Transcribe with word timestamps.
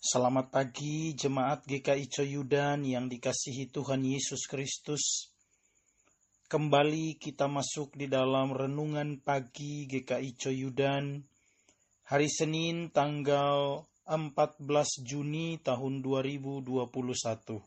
Selamat 0.00 0.48
pagi 0.48 1.12
jemaat 1.12 1.68
GKI 1.68 2.08
Coyudan 2.08 2.88
yang 2.88 3.12
dikasihi 3.12 3.68
Tuhan 3.68 4.00
Yesus 4.00 4.48
Kristus. 4.48 5.28
Kembali 6.48 7.20
kita 7.20 7.44
masuk 7.52 7.92
di 8.00 8.08
dalam 8.08 8.48
renungan 8.56 9.20
pagi 9.20 9.84
GKI 9.84 10.40
Coyudan 10.40 11.20
hari 12.08 12.32
Senin 12.32 12.88
tanggal 12.88 13.84
14 14.08 15.04
Juni 15.04 15.60
tahun 15.60 16.00
2021. 16.00 17.60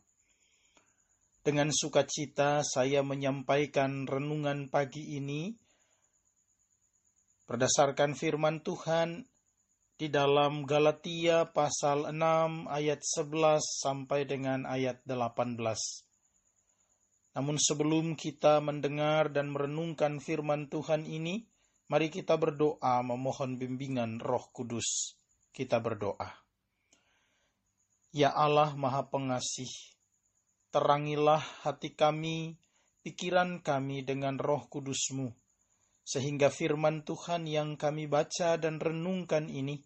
Dengan 1.45 1.69
sukacita 1.69 2.65
saya 2.65 3.05
menyampaikan 3.05 4.09
renungan 4.09 4.73
pagi 4.73 5.21
ini 5.21 5.53
berdasarkan 7.45 8.17
firman 8.17 8.65
Tuhan 8.65 9.29
di 9.93 10.09
dalam 10.09 10.65
Galatia 10.65 11.45
pasal 11.53 12.09
6 12.09 12.65
ayat 12.65 13.01
11 13.05 13.61
sampai 13.61 14.25
dengan 14.25 14.65
ayat 14.65 15.05
18. 15.05 15.57
Namun 17.33 17.57
sebelum 17.57 18.13
kita 18.17 18.61
mendengar 18.61 19.29
dan 19.29 19.49
merenungkan 19.53 20.21
firman 20.21 20.69
Tuhan 20.69 21.05
ini, 21.05 21.45
mari 21.89 22.09
kita 22.09 22.37
berdoa 22.37 23.01
memohon 23.05 23.57
bimbingan 23.57 24.21
Roh 24.21 24.49
Kudus. 24.53 25.17
Kita 25.53 25.77
berdoa. 25.77 26.43
Ya 28.13 28.29
Allah 28.29 28.77
Maha 28.77 29.09
Pengasih, 29.09 29.69
terangilah 30.69 31.41
hati 31.65 31.97
kami, 31.97 32.61
pikiran 33.01 33.57
kami 33.65 34.05
dengan 34.05 34.37
roh 34.37 34.69
kudusmu, 34.69 35.33
sehingga 36.03 36.51
firman 36.51 37.07
Tuhan 37.07 37.47
yang 37.47 37.79
kami 37.79 38.11
baca 38.11 38.59
dan 38.59 38.77
renungkan 38.77 39.47
ini 39.47 39.81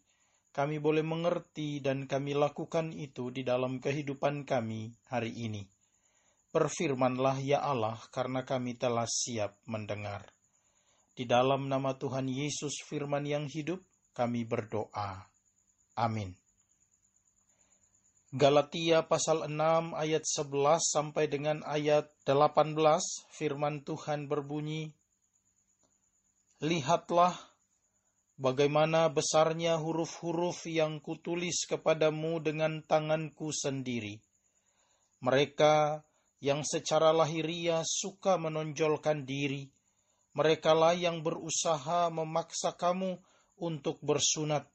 kami 0.58 0.82
boleh 0.82 1.06
mengerti 1.06 1.78
dan 1.86 2.10
kami 2.10 2.34
lakukan 2.34 2.90
itu 2.90 3.30
di 3.30 3.46
dalam 3.46 3.78
kehidupan 3.78 4.42
kami 4.42 4.90
hari 5.06 5.30
ini. 5.30 5.62
Berfirmanlah 6.50 7.38
ya 7.46 7.62
Allah 7.62 8.02
karena 8.10 8.42
kami 8.42 8.74
telah 8.74 9.06
siap 9.06 9.62
mendengar. 9.70 10.26
Di 11.14 11.30
dalam 11.30 11.70
nama 11.70 11.94
Tuhan 11.94 12.26
Yesus 12.26 12.82
firman 12.90 13.30
yang 13.30 13.46
hidup, 13.46 13.86
kami 14.18 14.50
berdoa. 14.50 15.30
Amin. 15.94 16.34
Galatia 18.34 19.06
pasal 19.06 19.46
6 19.46 19.94
ayat 19.94 20.26
11 20.26 20.82
sampai 20.82 21.30
dengan 21.30 21.62
ayat 21.70 22.10
18 22.26 22.74
firman 23.30 23.86
Tuhan 23.86 24.26
berbunyi 24.26 24.90
Lihatlah 26.58 27.38
bagaimana 28.34 29.14
besarnya 29.14 29.78
huruf-huruf 29.78 30.66
yang 30.66 30.98
kutulis 31.06 31.70
kepadamu 31.70 32.42
dengan 32.42 32.82
tanganku 32.82 33.54
sendiri. 33.54 34.18
Mereka 35.22 36.02
yang 36.42 36.66
secara 36.66 37.14
lahiria 37.14 37.86
suka 37.86 38.42
menonjolkan 38.42 39.22
diri, 39.22 39.70
merekalah 40.34 40.98
yang 40.98 41.22
berusaha 41.22 42.10
memaksa 42.10 42.74
kamu 42.74 43.22
untuk 43.62 44.02
bersunat, 44.02 44.66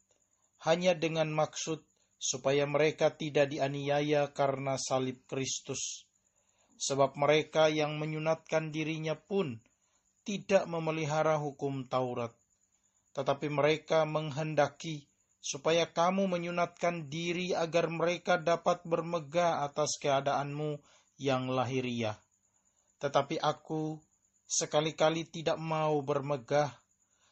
hanya 0.62 0.94
dengan 0.94 1.34
maksud 1.34 1.83
supaya 2.14 2.62
mereka 2.62 3.10
tidak 3.10 3.50
dianiaya 3.50 4.30
karena 4.30 4.78
salib 4.78 5.27
Kristus. 5.27 6.06
Sebab 6.78 7.19
mereka 7.19 7.66
yang 7.66 7.98
menyunatkan 7.98 8.70
dirinya 8.70 9.19
pun 9.19 9.58
tidak 10.23 10.65
memelihara 10.70 11.39
hukum 11.39 11.87
Taurat 11.87 12.33
tetapi 13.12 13.53
mereka 13.53 14.09
menghendaki 14.09 15.05
supaya 15.42 15.84
kamu 15.91 16.33
menyunatkan 16.33 17.12
diri 17.12 17.53
agar 17.53 17.92
mereka 17.92 18.41
dapat 18.41 18.81
bermegah 18.89 19.67
atas 19.69 20.00
keadaanmu 20.00 20.81
yang 21.20 21.53
lahiriah. 21.53 22.17
Tetapi 22.98 23.37
aku 23.43 24.00
sekali-kali 24.49 25.28
tidak 25.28 25.60
mau 25.60 26.00
bermegah 26.00 26.72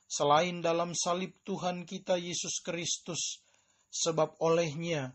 selain 0.04 0.60
dalam 0.60 0.92
salib 0.92 1.38
Tuhan 1.46 1.86
kita 1.86 2.18
Yesus 2.18 2.60
Kristus, 2.60 3.40
sebab 3.88 4.36
olehnya 4.42 5.14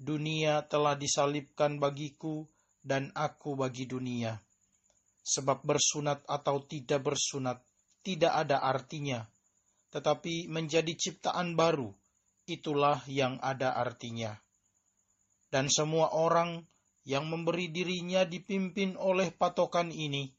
dunia 0.00 0.64
telah 0.64 0.96
disalibkan 0.96 1.76
bagiku 1.76 2.48
dan 2.80 3.12
aku 3.12 3.52
bagi 3.52 3.84
dunia. 3.84 4.32
Sebab 5.20 5.62
bersunat 5.62 6.24
atau 6.24 6.64
tidak 6.64 7.12
bersunat 7.12 7.60
tidak 8.00 8.32
ada 8.32 8.64
artinya, 8.64 9.28
tetapi 9.92 10.48
menjadi 10.48 10.92
ciptaan 10.96 11.52
baru, 11.52 11.92
itulah 12.48 13.04
yang 13.04 13.36
ada 13.44 13.76
artinya. 13.76 14.40
Dan 15.52 15.68
semua 15.68 16.14
orang 16.16 16.64
yang 17.04 17.28
memberi 17.28 17.68
dirinya 17.68 18.24
dipimpin 18.24 18.96
oleh 18.96 19.34
patokan 19.34 19.92
ini, 19.92 20.32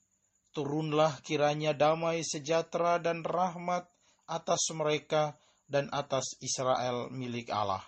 turunlah 0.55 1.21
kiranya 1.21 1.77
damai 1.77 2.25
sejahtera 2.25 2.97
dan 2.97 3.21
rahmat 3.21 3.85
atas 4.25 4.71
mereka 4.73 5.37
dan 5.69 5.91
atas 5.93 6.39
Israel 6.41 7.11
milik 7.11 7.51
Allah. 7.53 7.83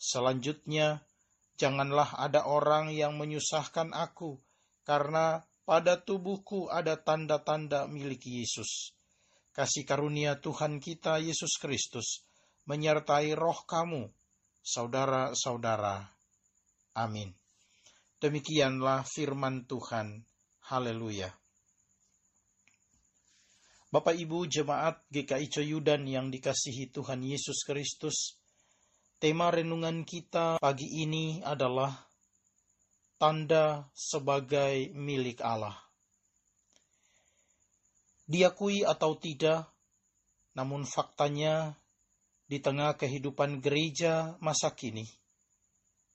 Selanjutnya, 0.00 1.06
janganlah 1.54 2.18
ada 2.18 2.48
orang 2.48 2.90
yang 2.90 3.14
menyusahkan 3.14 3.94
aku, 3.94 4.40
karena 4.82 5.46
pada 5.62 6.00
tubuhku 6.00 6.70
ada 6.70 6.98
tanda-tanda 6.98 7.86
milik 7.86 8.26
Yesus 8.26 8.92
kasih 9.52 9.84
karunia 9.84 10.40
Tuhan 10.40 10.80
kita 10.80 11.20
Yesus 11.20 11.60
Kristus 11.60 12.24
menyertai 12.64 13.36
roh 13.36 13.66
kamu, 13.68 14.08
saudara-saudara. 14.64 16.08
Amin. 16.96 17.36
Demikianlah 18.22 19.04
firman 19.04 19.66
Tuhan. 19.68 20.24
Haleluya. 20.72 21.28
Bapak 23.92 24.16
Ibu 24.16 24.48
jemaat 24.48 25.04
GKI 25.12 25.52
Coyudan 25.52 26.08
yang 26.08 26.32
dikasihi 26.32 26.88
Tuhan 26.88 27.20
Yesus 27.20 27.60
Kristus, 27.68 28.40
tema 29.20 29.52
renungan 29.52 30.08
kita 30.08 30.56
pagi 30.56 31.04
ini 31.04 31.44
adalah 31.44 31.92
tanda 33.22 33.86
sebagai 33.94 34.90
milik 34.98 35.38
Allah 35.38 35.78
diakui 38.32 38.80
atau 38.86 39.12
tidak, 39.20 39.68
namun 40.56 40.88
faktanya 40.88 41.76
di 42.48 42.56
tengah 42.64 42.96
kehidupan 42.96 43.60
gereja 43.60 44.40
masa 44.40 44.72
kini, 44.72 45.04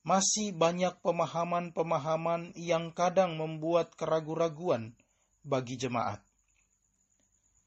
masih 0.01 0.49
banyak 0.57 0.97
pemahaman-pemahaman 1.05 2.57
yang 2.57 2.89
kadang 2.89 3.37
membuat 3.37 3.93
keraguan-raguan 3.93 4.97
bagi 5.45 5.77
jemaat. 5.77 6.25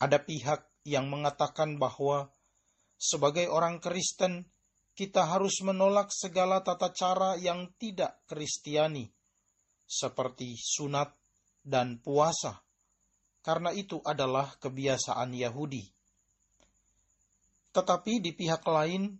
Ada 0.03 0.19
pihak 0.19 0.67
yang 0.89 1.07
mengatakan 1.07 1.77
bahwa 1.77 2.33
sebagai 2.99 3.47
orang 3.47 3.79
Kristen, 3.79 4.51
kita 4.97 5.31
harus 5.31 5.63
menolak 5.63 6.11
segala 6.11 6.65
tata 6.67 6.91
cara 6.91 7.39
yang 7.39 7.71
tidak 7.79 8.19
kristiani, 8.27 9.13
seperti 9.91 10.55
sunat 10.55 11.11
dan 11.67 11.99
puasa 11.99 12.63
karena 13.41 13.73
itu 13.73 14.01
adalah 14.05 14.53
kebiasaan 14.61 15.33
Yahudi. 15.33 15.85
Tetapi 17.73 18.13
di 18.21 18.31
pihak 18.37 18.63
lain, 18.67 19.17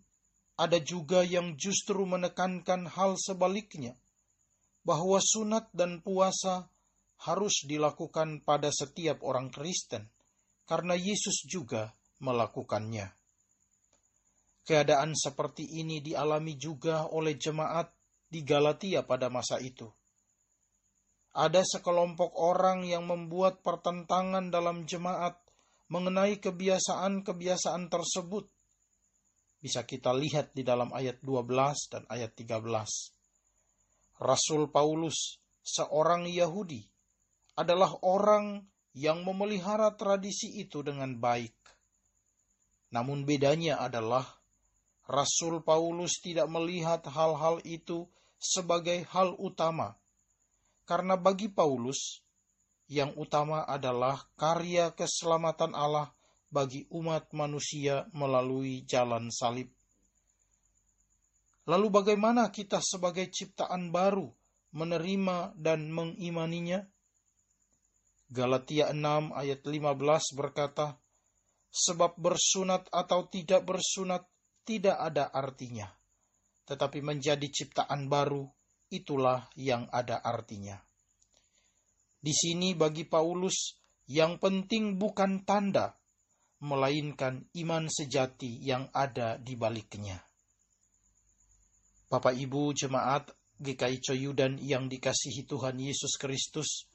ada 0.61 0.77
juga 0.83 1.25
yang 1.25 1.57
justru 1.57 2.05
menekankan 2.05 2.85
hal 2.91 3.17
sebaliknya, 3.17 3.97
bahwa 4.85 5.17
sunat 5.23 5.73
dan 5.73 6.05
puasa 6.05 6.69
harus 7.21 7.65
dilakukan 7.65 8.45
pada 8.45 8.69
setiap 8.69 9.25
orang 9.25 9.49
Kristen, 9.49 10.09
karena 10.69 10.97
Yesus 10.97 11.47
juga 11.49 11.97
melakukannya. 12.21 13.09
Keadaan 14.61 15.17
seperti 15.17 15.65
ini 15.81 16.05
dialami 16.05 16.61
juga 16.61 17.09
oleh 17.09 17.41
jemaat 17.41 17.89
di 18.29 18.45
Galatia 18.45 19.03
pada 19.03 19.33
masa 19.33 19.57
itu 19.59 19.89
ada 21.31 21.63
sekelompok 21.63 22.35
orang 22.35 22.83
yang 22.83 23.07
membuat 23.07 23.63
pertentangan 23.63 24.51
dalam 24.51 24.83
jemaat 24.83 25.39
mengenai 25.91 26.43
kebiasaan-kebiasaan 26.43 27.87
tersebut. 27.87 28.51
Bisa 29.61 29.85
kita 29.87 30.11
lihat 30.17 30.57
di 30.57 30.67
dalam 30.67 30.91
ayat 30.91 31.23
12 31.23 31.93
dan 31.93 32.03
ayat 32.11 32.35
13. 32.35 34.19
Rasul 34.21 34.73
Paulus, 34.73 35.39
seorang 35.63 36.27
Yahudi, 36.27 36.83
adalah 37.55 37.93
orang 38.03 38.65
yang 38.97 39.23
memelihara 39.23 39.95
tradisi 39.95 40.59
itu 40.59 40.83
dengan 40.83 41.15
baik. 41.21 41.55
Namun 42.91 43.23
bedanya 43.23 43.79
adalah 43.79 44.27
Rasul 45.07 45.63
Paulus 45.63 46.19
tidak 46.19 46.51
melihat 46.51 47.07
hal-hal 47.07 47.63
itu 47.63 48.09
sebagai 48.41 49.05
hal 49.13 49.37
utama 49.37 50.00
karena 50.91 51.15
bagi 51.15 51.47
Paulus, 51.47 52.19
yang 52.91 53.15
utama 53.15 53.63
adalah 53.63 54.27
karya 54.35 54.91
keselamatan 54.91 55.71
Allah 55.71 56.11
bagi 56.51 56.91
umat 56.91 57.31
manusia 57.31 58.11
melalui 58.11 58.83
jalan 58.83 59.31
salib. 59.31 59.71
Lalu 61.71 61.87
bagaimana 61.95 62.51
kita 62.51 62.83
sebagai 62.83 63.31
ciptaan 63.31 63.95
baru 63.95 64.35
menerima 64.75 65.55
dan 65.55 65.95
mengimaninya? 65.95 66.83
Galatia 68.27 68.91
6 68.91 69.31
ayat 69.31 69.63
15 69.63 70.35
berkata, 70.35 70.99
Sebab 71.71 72.19
bersunat 72.19 72.91
atau 72.91 73.31
tidak 73.31 73.63
bersunat 73.63 74.27
tidak 74.67 74.99
ada 74.99 75.31
artinya, 75.31 75.87
tetapi 76.67 76.99
menjadi 76.99 77.47
ciptaan 77.47 78.11
baru 78.11 78.51
itulah 78.91 79.49
yang 79.55 79.87
ada 79.95 80.21
artinya. 80.21 80.77
Di 82.21 82.35
sini 82.37 82.77
bagi 82.77 83.09
Paulus 83.09 83.81
yang 84.11 84.37
penting 84.37 84.99
bukan 84.99 85.47
tanda, 85.47 85.97
melainkan 86.61 87.49
iman 87.57 87.89
sejati 87.89 88.61
yang 88.61 88.93
ada 88.93 89.41
di 89.41 89.57
baliknya. 89.57 90.21
Bapak 92.11 92.37
Ibu 92.37 92.77
jemaat 92.77 93.33
GKI 93.57 93.99
Coyudan 94.03 94.59
yang 94.61 94.91
dikasihi 94.91 95.49
Tuhan 95.49 95.81
Yesus 95.81 96.21
Kristus, 96.21 96.91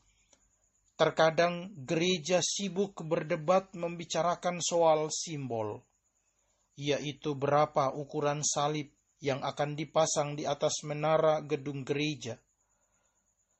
terkadang 0.95 1.73
gereja 1.73 2.43
sibuk 2.43 3.01
berdebat 3.01 3.73
membicarakan 3.73 4.61
soal 4.61 5.09
simbol, 5.09 5.81
yaitu 6.77 7.33
berapa 7.35 7.95
ukuran 7.95 8.43
salib 8.43 8.94
yang 9.23 9.43
akan 9.43 9.77
dipasang 9.77 10.35
di 10.35 10.43
atas 10.43 10.83
menara 10.83 11.43
gedung 11.45 11.85
gereja, 11.87 12.39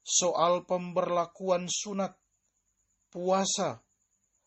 soal 0.02 0.68
pemberlakuan 0.68 1.70
sunat, 1.70 2.16
puasa, 3.12 3.80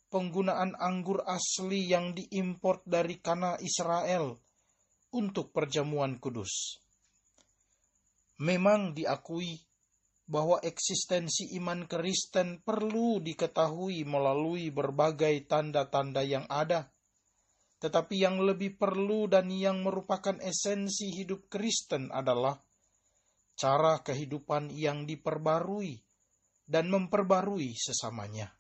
penggunaan 0.09 0.77
anggur 0.77 1.25
asli 1.25 1.89
yang 1.89 2.17
diimpor 2.17 2.81
dari 2.85 3.21
Kana 3.21 3.61
Israel 3.61 4.41
untuk 5.13 5.53
perjamuan 5.57 6.21
kudus 6.21 6.85
Memang 8.39 8.95
diakui 8.95 9.59
bahwa 10.31 10.63
eksistensi 10.63 11.59
iman 11.59 11.91
Kristen 11.91 12.63
perlu 12.63 13.19
diketahui 13.19 14.07
melalui 14.07 14.71
berbagai 14.71 15.49
tanda-tanda 15.51 16.23
yang 16.23 16.47
ada. 16.47 16.87
Tetapi 17.79 18.15
yang 18.19 18.43
lebih 18.43 18.75
perlu 18.75 19.31
dan 19.31 19.51
yang 19.55 19.87
merupakan 19.87 20.35
esensi 20.43 21.15
hidup 21.15 21.47
Kristen 21.47 22.11
adalah 22.11 22.59
cara 23.59 24.03
kehidupan 24.03 24.71
yang 24.75 25.07
diperbarui 25.07 25.99
dan 26.67 26.91
memperbarui 26.91 27.75
sesamanya. 27.79 28.51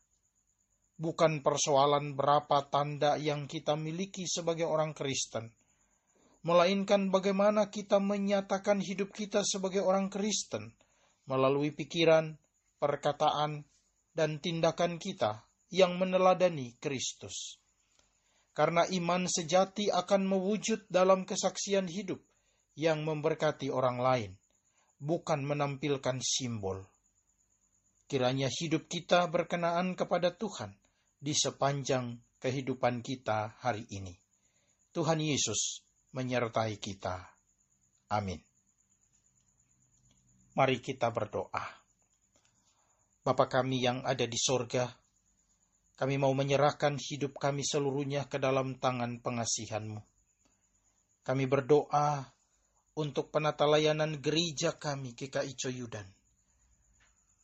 Bukan 0.99 1.47
persoalan 1.47 2.19
berapa 2.19 2.67
tanda 2.71 3.15
yang 3.15 3.47
kita 3.47 3.79
miliki 3.79 4.27
sebagai 4.27 4.67
orang 4.67 4.95
Kristen, 4.95 5.55
melainkan 6.43 7.15
bagaimana 7.15 7.71
kita 7.71 8.03
menyatakan 8.03 8.83
hidup 8.83 9.15
kita 9.15 9.47
sebagai 9.47 9.83
orang 9.83 10.11
Kristen 10.11 10.75
melalui 11.31 11.71
pikiran, 11.71 12.35
perkataan, 12.83 13.63
dan 14.17 14.43
tindakan 14.43 14.99
kita 14.99 15.47
yang 15.71 15.95
meneladani 16.01 16.75
Kristus. 16.83 17.63
Karena 18.59 18.83
iman 18.91 19.31
sejati 19.31 19.87
akan 19.87 20.27
mewujud 20.27 20.91
dalam 20.91 21.23
kesaksian 21.23 21.87
hidup 21.87 22.19
yang 22.75 23.07
memberkati 23.07 23.71
orang 23.71 24.03
lain, 24.03 24.33
bukan 24.99 25.47
menampilkan 25.47 26.19
simbol. 26.19 26.83
Kiranya 28.11 28.51
hidup 28.51 28.91
kita 28.91 29.31
berkenaan 29.31 29.95
kepada 29.95 30.35
Tuhan 30.35 30.75
di 31.23 31.39
sepanjang 31.39 32.19
kehidupan 32.43 32.99
kita 33.07 33.55
hari 33.63 33.87
ini. 33.95 34.19
Tuhan 34.91 35.23
Yesus 35.23 35.87
menyertai 36.11 36.83
kita. 36.83 37.31
Amin. 38.11 38.43
Mari 40.59 40.83
kita 40.83 41.15
berdoa. 41.15 41.63
Bapa 43.23 43.47
kami 43.47 43.87
yang 43.87 44.03
ada 44.03 44.27
di 44.27 44.35
sorga, 44.35 44.91
kami 45.99 46.15
mau 46.15 46.31
menyerahkan 46.31 46.95
hidup 46.95 47.35
kami 47.43 47.67
seluruhnya 47.67 48.31
ke 48.31 48.39
dalam 48.39 48.79
tangan 48.79 49.19
pengasihanmu. 49.19 49.99
Kami 51.27 51.45
berdoa 51.51 52.23
untuk 52.95 53.35
penata 53.35 53.67
layanan 53.67 54.23
gereja 54.23 54.79
kami 54.79 55.19
GKI 55.19 55.59
Coyudan. 55.59 56.07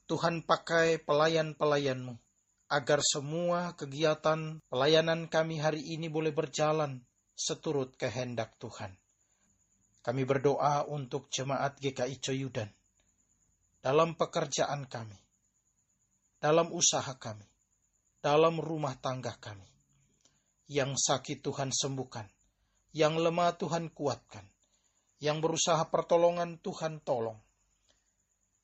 Tuhan 0.07 0.47
pakai 0.47 1.03
pelayan-pelayanmu 1.03 2.15
agar 2.71 3.03
semua 3.03 3.75
kegiatan 3.75 4.63
pelayanan 4.71 5.27
kami 5.27 5.59
hari 5.59 5.83
ini 5.83 6.07
boleh 6.07 6.31
berjalan 6.31 7.03
seturut 7.35 7.99
kehendak 7.99 8.55
Tuhan. 8.63 8.95
Kami 10.05 10.23
berdoa 10.23 10.87
untuk 10.87 11.27
jemaat 11.27 11.75
GKI 11.83 12.23
Coyudan 12.23 12.71
dalam 13.83 14.15
pekerjaan 14.15 14.87
kami, 14.87 15.19
dalam 16.39 16.71
usaha 16.71 17.17
kami, 17.19 17.54
dalam 18.25 18.57
rumah 18.57 18.97
tangga 18.97 19.37
kami. 19.37 19.69
Yang 20.65 20.97
sakit 21.13 21.45
Tuhan 21.45 21.69
sembuhkan, 21.69 22.25
yang 22.97 23.21
lemah 23.21 23.53
Tuhan 23.61 23.93
kuatkan, 23.93 24.49
yang 25.21 25.45
berusaha 25.45 25.85
pertolongan 25.93 26.57
Tuhan 26.65 27.05
tolong, 27.05 27.37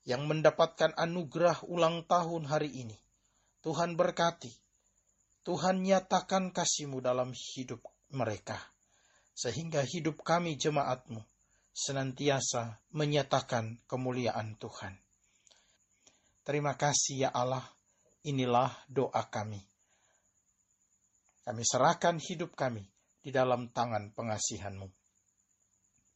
yang 0.09 0.25
mendapatkan 0.25 0.97
anugerah 0.97 1.61
ulang 1.69 2.09
tahun 2.09 2.49
hari 2.49 2.73
ini. 2.73 2.97
Tuhan 3.61 3.93
berkati, 3.93 4.49
Tuhan 5.45 5.85
nyatakan 5.85 6.49
kasihmu 6.49 6.97
dalam 6.97 7.29
hidup 7.29 7.85
mereka, 8.17 8.57
sehingga 9.37 9.85
hidup 9.85 10.25
kami 10.25 10.57
jemaatmu 10.57 11.21
senantiasa 11.69 12.81
menyatakan 12.97 13.77
kemuliaan 13.85 14.57
Tuhan. 14.57 14.97
Terima 16.41 16.73
kasih 16.73 17.29
ya 17.29 17.29
Allah, 17.29 17.61
inilah 18.23 18.71
doa 18.87 19.23
kami. 19.27 19.59
Kami 21.41 21.63
serahkan 21.65 22.21
hidup 22.21 22.53
kami 22.53 22.85
di 23.19 23.33
dalam 23.33 23.69
tangan 23.73 24.13
pengasihanmu. 24.13 24.87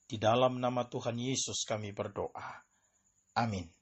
Di 0.05 0.21
dalam 0.21 0.61
nama 0.61 0.85
Tuhan 0.85 1.17
Yesus 1.17 1.65
kami 1.65 1.89
berdoa. 1.89 2.61
Amin. 3.41 3.74